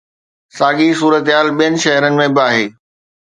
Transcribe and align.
ساڳي 0.57 0.87
صورتحال 0.99 1.47
ٻين 1.57 1.73
شهرن 1.83 2.11
۾ 2.23 2.27
به 2.35 2.41
آهي. 2.47 2.65